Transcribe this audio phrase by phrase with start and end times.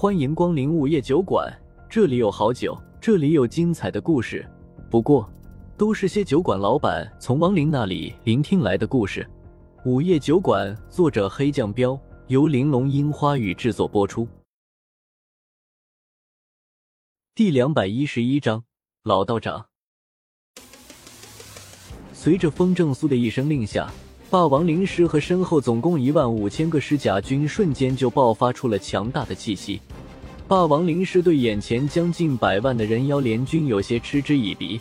[0.00, 1.54] 欢迎光临午夜酒馆，
[1.86, 4.50] 这里有好酒，这里有精彩的故事。
[4.90, 5.30] 不过，
[5.76, 9.28] 都是些酒馆老板从亡灵那里聆听来的故事。
[9.84, 14.26] 午夜酒馆，作者黑酱标，由玲珑樱花雨制作播出。
[17.34, 18.64] 第两百一十一章，
[19.02, 19.66] 老道长。
[22.14, 23.92] 随着风正苏的一声令下。
[24.30, 29.80] 霸王灵师和身后总共一万五千个尸甲军瞬间就爆发出了强大的气息。
[30.46, 34.80] 霸王灵师对眼前将近百万的人妖联军有些嗤之以鼻，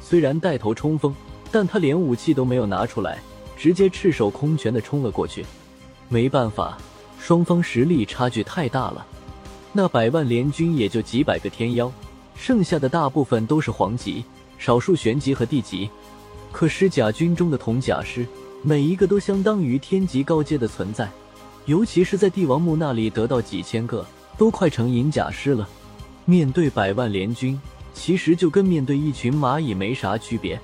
[0.00, 1.14] 虽然带头冲锋，
[1.52, 3.18] 但他连武器都没有拿出来，
[3.54, 5.44] 直接赤手空拳的冲了过去。
[6.08, 6.78] 没办法，
[7.20, 9.06] 双方实力差距太大了。
[9.74, 11.92] 那百万联军也就几百个天妖，
[12.34, 14.24] 剩下的大部分都是黄级，
[14.56, 15.90] 少数玄级和地级。
[16.50, 18.26] 可尸甲军中的铜甲师。
[18.68, 21.08] 每一个都相当于天级高阶的存在，
[21.66, 24.04] 尤其是在帝王墓那里得到几千个，
[24.36, 25.68] 都快成银甲师了。
[26.24, 27.60] 面对百万联军，
[27.94, 30.60] 其实就跟面对一群蚂蚁没啥区别。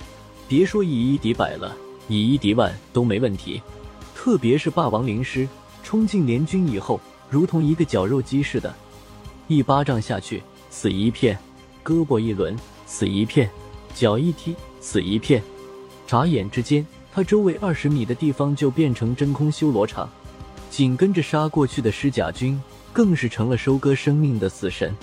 [0.48, 1.76] 别说以一敌百了，
[2.08, 3.62] 以一敌万都没问题。
[4.16, 5.48] 特别是霸王灵师
[5.84, 8.74] 冲进联军以后，如同一个绞肉机似的，
[9.46, 11.38] 一巴掌下去死一片，
[11.84, 13.48] 胳膊一轮死一片，
[13.94, 15.40] 脚一踢死一片，
[16.04, 16.84] 眨眼之间。
[17.14, 20.08] 他周围二十米的地方就变成真空修罗场，
[20.70, 22.58] 紧跟着杀过去的尸甲军
[22.90, 24.96] 更是成了收割生命的死神。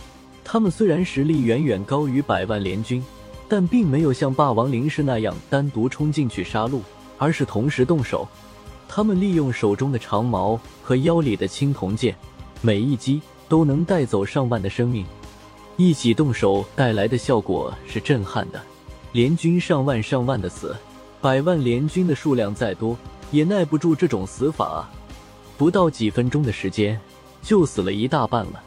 [0.43, 3.03] 他们虽然实力远远高于百万联军，
[3.47, 6.81] 但并没有像霸王灵师那样单独冲进去杀戮，
[7.19, 8.27] 而是同时动手。
[8.87, 12.15] 他们利用手中的长矛和腰里的青铜剑，
[12.61, 15.05] 每一击都能带走上万的生命。
[15.77, 18.59] 一起动手带来的效果是震撼的，
[19.11, 20.75] 联军上万上万的死。
[21.21, 22.97] 百万联军的数量再多，
[23.29, 24.89] 也耐不住这种死法。
[25.57, 26.97] 不到几分钟的时间，
[27.41, 28.63] 就死了一大半了。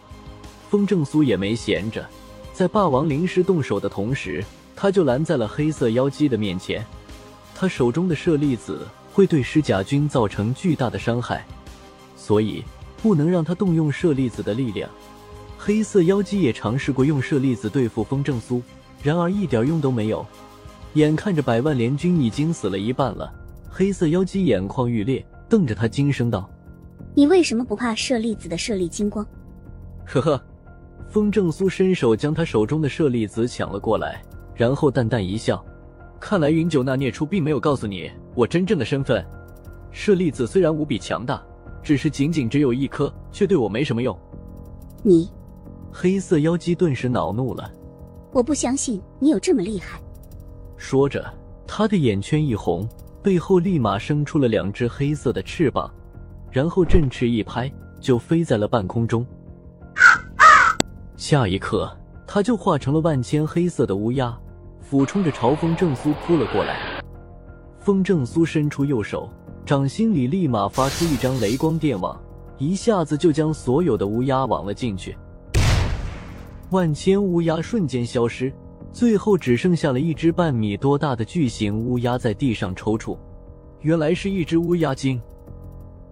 [0.68, 2.06] 风正苏也没闲着，
[2.52, 4.44] 在霸王灵师动手的同时，
[4.76, 6.84] 他就拦在了黑色妖姬的面前。
[7.54, 11.46] 他手中的舍利子会对尸甲军造成巨大的伤害，
[12.16, 12.62] 所以
[13.02, 14.90] 不能让他动用舍利子的力量。
[15.56, 18.60] 黑色妖姬也尝试过用舍利子对付风正苏，
[19.02, 20.26] 然而一点用都没有。
[20.94, 23.32] 眼看着百万联军已经死了一半了，
[23.70, 26.48] 黑色妖姬眼眶欲裂，瞪着他惊声道
[27.16, 29.26] ：“你为什么不怕舍利子的舍利金光？”
[30.04, 30.42] 呵呵，
[31.08, 34.22] 风正苏伸手将他手中的舍利子抢了过来，
[34.54, 35.64] 然后淡淡一笑
[36.20, 39.24] ：“看来云九那孽畜并没有告诉你我真正的身份。
[39.92, 41.42] 舍利子虽然无比强大，
[41.82, 44.14] 只是仅仅只有一颗，却对我没什么用。”
[45.02, 45.30] 你，
[45.90, 47.72] 黑色妖姬顿时恼怒了
[48.30, 49.98] ：“我不相信你有这么厉害。”
[50.82, 51.24] 说着，
[51.64, 52.86] 他的眼圈一红，
[53.22, 55.88] 背后立马生出了两只黑色的翅膀，
[56.50, 59.24] 然后振翅一拍，就飞在了半空中。
[61.16, 64.36] 下一刻，他就化成了万千黑色的乌鸦，
[64.80, 67.00] 俯冲着朝风正苏扑了过来。
[67.78, 69.30] 风正苏伸出右手，
[69.64, 72.20] 掌心里立马发出一张雷光电网，
[72.58, 75.16] 一下子就将所有的乌鸦网了进去。
[76.70, 78.52] 万千乌鸦瞬间消失。
[78.92, 83.16] 最后只剩下了一只半米多大的巨型乌鸦在地上抽搐，
[83.80, 85.20] 原来是一只乌鸦精。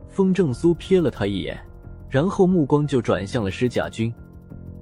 [0.08, 1.58] 风正苏瞥了他一眼，
[2.08, 4.12] 然后目光就转向了尸甲军。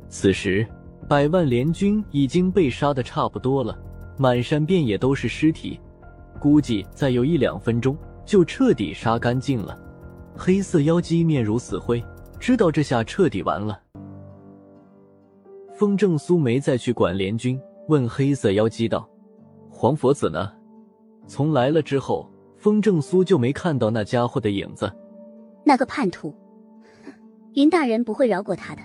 [0.08, 0.66] 此时，
[1.08, 3.76] 百万联军已经被杀的差不多了，
[4.16, 5.78] 满山遍野都是尸体，
[6.38, 9.76] 估计再有一两分钟就彻底杀干净了。
[10.37, 12.03] 黑色妖姬面如死灰，
[12.38, 13.78] 知道这下彻底完了。
[15.75, 17.60] 风正苏没再去管联军。
[17.88, 19.09] 问黑色妖姬道
[19.72, 20.53] ：“黄佛子呢？
[21.26, 24.93] 从来了之后，风正苏就没看到那家伙的影子。
[25.65, 26.34] 那个叛徒，
[27.54, 28.82] 云大人不会饶过他的。”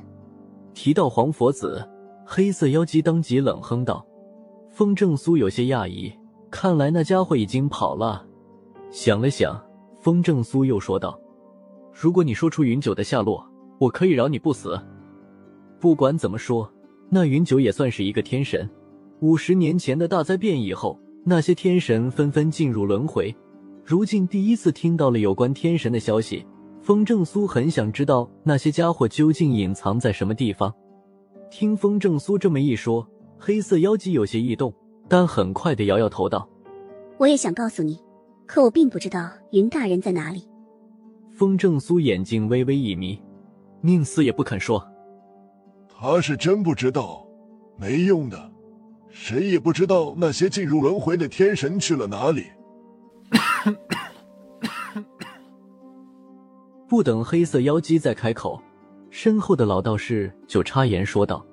[0.73, 1.85] 提到黄佛子，
[2.25, 4.05] 黑色妖姬当即冷哼道
[4.71, 6.09] ：“风正苏有些讶异，
[6.49, 8.25] 看来那家伙已经跑了。”
[8.89, 9.61] 想了想，
[9.99, 11.19] 风正苏又说道
[11.91, 13.45] ：“如果你说出云九的下落，
[13.79, 14.79] 我可以饶你不死。
[15.77, 16.71] 不管怎么说，
[17.09, 18.65] 那云九也算是一个天神。”
[19.23, 23.33] 五十年前的大灾变以后，那些天神纷纷进入轮回。
[23.85, 26.45] 如今第一次听到了有关天神的消息，
[26.81, 30.73] 风正苏很想知道那些家伙究竟隐藏在什么地方。
[31.49, 33.07] 听风正苏这么一说，
[33.39, 34.73] 黑色妖姬有些异动，
[35.07, 36.45] 但很快的摇摇头道
[37.17, 37.97] ：“我也想告诉你，
[38.45, 40.45] 可我并不知道云大人在哪里。”
[41.31, 43.17] 风正苏眼睛微微一眯，
[43.79, 44.85] 宁死也不肯说。
[45.87, 47.25] 他是真不知道，
[47.77, 48.51] 没用的。
[49.15, 52.47] 谁也不知道那些进入轮回的天神去了哪里。
[56.89, 58.59] 不等黑色妖姬再开口，
[59.11, 61.45] 身后的老道士就插言说道，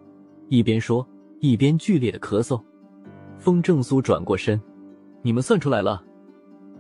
[0.49, 1.07] 一边说
[1.41, 2.61] 一边剧烈的咳嗽。
[3.39, 4.61] 风正苏转过身
[5.23, 6.03] ：“你们算出来了？”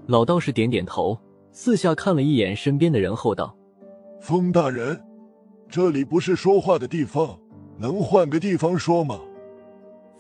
[0.08, 1.16] 老道士点点头，
[1.52, 3.54] 四下看了一眼身边的人后道
[4.20, 4.98] ：“风大人，
[5.68, 7.38] 这里不是说话的地方，
[7.78, 9.20] 能换个地方说吗？”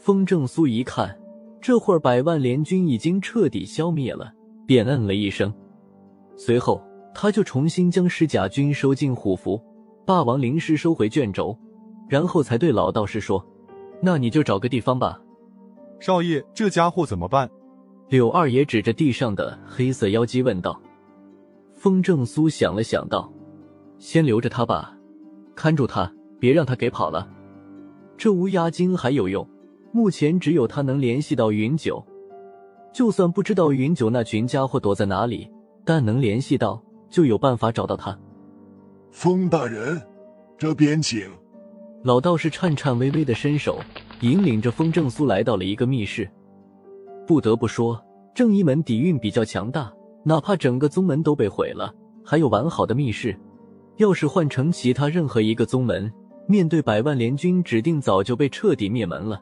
[0.00, 1.14] 风正苏一看，
[1.60, 4.32] 这会儿百万联军已经彻底消灭了，
[4.66, 5.52] 便嗯了一声，
[6.38, 6.82] 随后
[7.14, 9.60] 他就重新将石甲军收进虎符，
[10.06, 11.54] 霸王灵师收回卷轴，
[12.08, 13.46] 然后才对老道士说
[14.00, 15.20] ：“那你就找个地方吧。”
[16.00, 17.50] 少爷，这家伙怎么办？
[18.08, 20.80] 柳二爷指着地上的黑色妖姬问道。
[21.74, 23.30] 风正苏想了想道
[24.00, 24.96] ：“先留着他吧，
[25.54, 27.30] 看住他，别让他给跑了。
[28.16, 29.46] 这乌鸦精还有用，
[29.92, 32.04] 目前只有他能联系到云九。
[32.92, 35.48] 就算不知道云九那群家伙躲在哪里，
[35.84, 38.18] 但能联系到，就有办法找到他。”
[39.10, 40.00] 风大人，
[40.56, 41.20] 这边请。
[42.02, 43.78] 老道士颤颤巍巍的伸手，
[44.20, 46.28] 引领着风正苏来到了一个密室。
[47.26, 48.00] 不得不说，
[48.34, 49.92] 正一门底蕴比较强大，
[50.24, 51.92] 哪怕整个宗门都被毁了，
[52.24, 53.38] 还有完好的密室。
[53.96, 56.10] 要是换成其他任何一个宗门，
[56.46, 59.40] 面对百万联军，指定早就被彻底灭门了。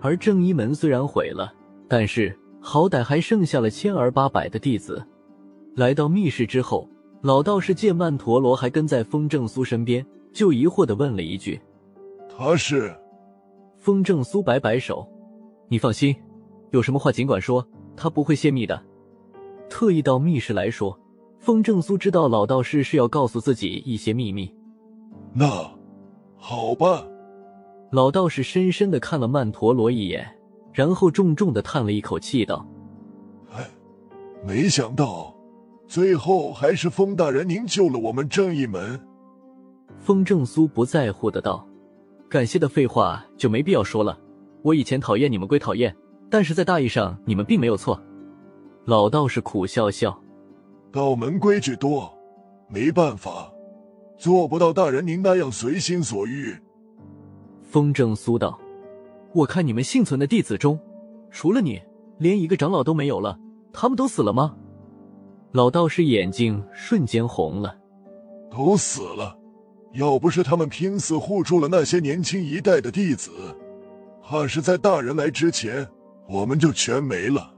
[0.00, 1.52] 而正一门虽然毁了，
[1.88, 5.04] 但是好歹还剩下了千儿八百的弟子。
[5.74, 6.88] 来到密室之后，
[7.22, 11.60] 老道士见曼陀罗还跟在风正苏身边，就疑惑的问了一句
[12.28, 12.94] ：“他是？”
[13.78, 15.06] 风正苏摆摆手
[15.68, 16.14] ：“你放心。”
[16.70, 17.66] 有什么话尽管说，
[17.96, 18.82] 他不会泄密的。
[19.70, 20.98] 特意到密室来说，
[21.38, 24.54] 风正苏知道老道士是要告诉自己一些秘密。
[25.32, 25.46] 那
[26.36, 27.04] 好吧。
[27.90, 30.26] 老道士深深的看了曼陀罗一眼，
[30.72, 32.66] 然后重重的叹了一口气，道
[33.52, 33.66] ：“哎，
[34.46, 35.34] 没想到
[35.86, 39.00] 最后还是风大人您救了我们正义门。”
[40.00, 41.66] 风正苏不在乎的道
[42.28, 44.18] ：“感谢的废话就没必要说了。
[44.62, 45.94] 我以前讨厌你们归讨厌。”
[46.30, 47.98] 但是在大义上，你们并没有错。
[48.84, 50.22] 老道士苦笑笑
[50.92, 52.12] ：“道门规矩多，
[52.68, 53.50] 没办法，
[54.18, 56.54] 做不到大人您那样随心所欲。”
[57.68, 58.58] 风正苏道
[59.34, 60.80] ：“我看你们幸存的弟子中，
[61.30, 61.78] 除了你，
[62.16, 63.38] 连一个长老都没有了。
[63.72, 64.56] 他们都死了吗？”
[65.52, 67.76] 老道士眼睛瞬间红了
[68.50, 69.38] ：“都死了！
[69.92, 73.30] 要不是他们拼死护住了那些年轻一代的弟子，
[74.22, 75.86] 怕是在大人来之前。”
[76.30, 77.54] 我们就全没了。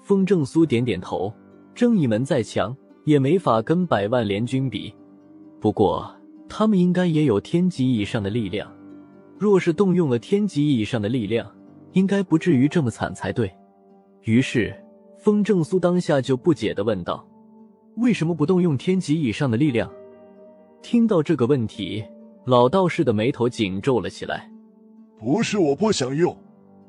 [0.00, 1.34] 风正苏点点头，
[1.74, 2.72] 正义门再强
[3.04, 4.94] 也没法跟百万联军比。
[5.60, 6.08] 不过
[6.48, 8.72] 他们应该也有天级以上的力量，
[9.38, 11.50] 若是动用了天级以上的力量，
[11.92, 13.50] 应该不至于这么惨才对。
[14.22, 14.74] 于是
[15.18, 17.26] 风正苏当下就不解的问道
[17.98, 19.90] ：“为什么不动用天级以上的力量？”
[20.82, 22.04] 听到这个问题，
[22.44, 24.50] 老道士的眉头紧皱了起来。
[25.18, 26.36] 不是我不想用。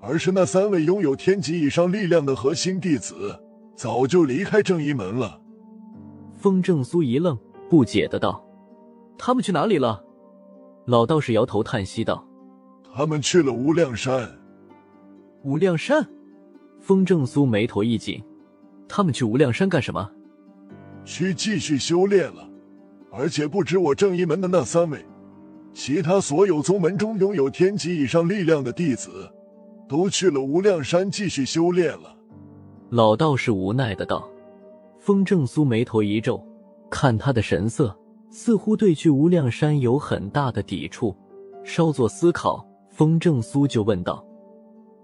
[0.08, 3.40] 而是那三位拥有天级以上力量的核心弟子，
[3.76, 5.42] 早就离开正义门了。
[6.36, 7.36] 风正苏一愣，
[7.72, 8.46] 不解的道
[9.18, 10.04] ：“他们去哪里了？”
[10.86, 12.24] 老道士摇头叹息道
[12.98, 14.26] ：“他们去了无量山。”
[15.44, 16.08] 无量山？
[16.80, 18.24] 风正苏眉头一紧
[18.88, 20.10] ：“他们去无量山干什么？”
[21.04, 22.50] 去继续修炼了。
[23.12, 25.06] 而且不止我正一门的那三位，
[25.74, 29.30] 其他所有宗门中拥有天级以上力量的弟子。
[29.88, 32.18] 都去了无量山继续修炼了，
[32.90, 34.28] 老道士无奈的道。
[35.00, 36.44] 风正苏眉头一皱，
[36.90, 37.96] 看他的神色，
[38.32, 41.16] 似乎对去无量山有很大的抵触。
[41.64, 44.26] 稍作思考，风正苏就问道：“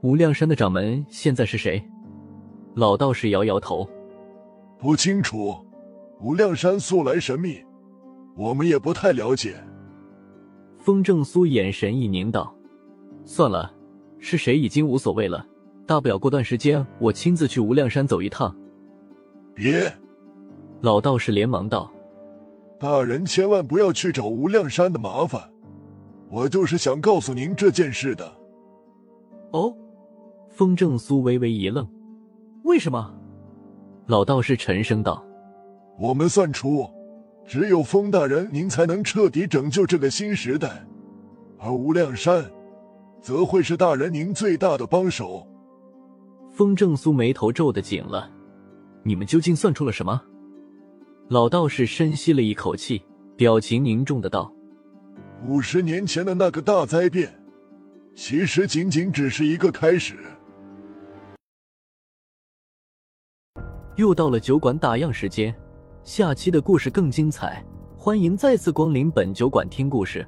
[0.01, 1.83] 无量山的掌门现在是谁？”
[2.73, 3.85] 老道士摇摇头
[4.79, 5.53] ：“不清楚。
[6.21, 7.61] 无量山素来神秘，
[8.37, 9.55] 我们也不太了解。”
[10.79, 12.55] 风正苏眼神一凝道
[13.25, 13.73] ：“算了。”
[14.19, 15.45] 是谁已经无所谓了，
[15.85, 18.55] 大不了过段时间我亲自去无量山走一趟。
[19.53, 19.91] 别！
[20.79, 21.91] 老道士连忙道
[22.79, 25.51] ：“大人千万不要去找无量山的麻烦，
[26.31, 28.31] 我就是想告诉您这件事的。”
[29.51, 29.75] 哦，
[30.49, 31.87] 风正苏微微一愣，
[32.63, 33.13] 为什么？
[34.07, 35.23] 老道士沉声道
[35.99, 36.89] ：“我们算出，
[37.45, 40.85] 只有风大人您才能彻底拯救这个新时代，
[41.59, 42.43] 而无量山……”
[43.21, 45.47] 则会是大人您最大的帮手。
[46.49, 48.27] 风正苏眉头皱得紧了，
[49.03, 50.19] 你们究竟算出了什么？
[51.27, 52.99] 老道士深吸了一口气，
[53.37, 54.51] 表情凝重的道
[55.47, 57.33] ：“五十年前的那个大灾变，
[58.15, 60.15] 其实仅仅只是一个开始。”
[63.97, 65.53] 又到了酒馆打烊时间，
[66.03, 67.63] 下期的故事更精彩，
[67.97, 70.25] 欢迎再次光临本酒馆听故事。